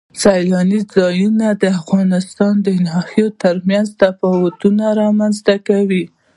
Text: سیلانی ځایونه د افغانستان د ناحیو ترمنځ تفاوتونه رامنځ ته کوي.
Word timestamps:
سیلانی 0.21 0.79
ځایونه 0.95 1.45
د 1.61 1.63
افغانستان 1.79 2.53
د 2.67 2.69
ناحیو 2.87 3.27
ترمنځ 3.43 3.87
تفاوتونه 4.01 4.85
رامنځ 5.01 5.35
ته 5.45 5.55
کوي. 5.67 6.03